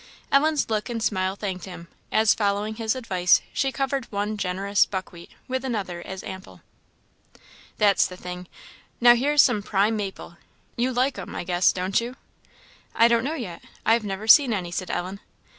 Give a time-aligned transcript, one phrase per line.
[0.31, 5.29] Ellen's look and smile thanked him, as, following his advice, she covered one generous "buckwheat"
[5.47, 6.61] with another as ample.
[7.77, 8.47] "That's the thing!
[8.99, 10.37] Now, here's some prime maple.
[10.75, 12.15] You like 'em, I guess, don't you?"
[12.95, 15.19] "I don't know, yet I have never seen any," said Ellen.